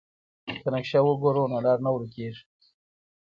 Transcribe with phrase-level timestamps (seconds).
[0.61, 2.43] که نقشه وګورو نو لار نه ورکيږي.